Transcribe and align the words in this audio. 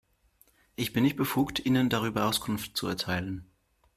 Ich 0.75 0.93
bin 0.93 1.03
nicht 1.03 1.15
befugt, 1.15 1.63
Ihnen 1.63 1.87
darüber 1.91 2.25
Auskunft 2.25 2.75
zu 2.75 2.87
erteilen. 2.87 3.45